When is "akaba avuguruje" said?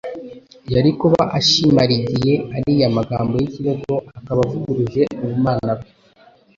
4.17-5.01